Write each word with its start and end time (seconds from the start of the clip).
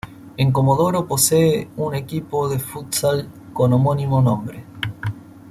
En 0.37 0.51
Comodoro 0.51 1.05
posee 1.05 1.69
un 1.77 1.93
equipo 1.93 2.49
de 2.49 2.57
futsal 2.57 3.29
con 3.53 3.71
homónimo 3.71 4.19
nombre. 4.19 4.65